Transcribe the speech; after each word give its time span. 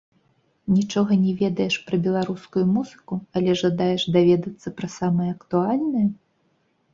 Нічога 0.75 1.17
не 1.25 1.33
ведаеш 1.41 1.75
пра 1.89 1.99
беларускую 2.07 2.63
музыку, 2.77 3.13
але 3.41 3.51
жадаеш 3.61 4.07
даведацца 4.17 4.75
пра 4.81 4.87
самае 4.97 5.29
актуальнае? 5.37 6.05